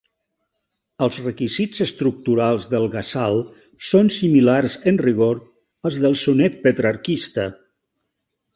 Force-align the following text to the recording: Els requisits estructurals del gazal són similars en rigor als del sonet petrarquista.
Els 1.07 1.17
requisits 1.25 1.83
estructurals 1.85 2.65
del 2.71 2.87
gazal 2.95 3.37
són 3.89 4.09
similars 4.17 4.79
en 4.93 4.99
rigor 5.09 5.39
als 5.91 6.01
del 6.07 6.19
sonet 6.25 6.59
petrarquista. 6.67 7.47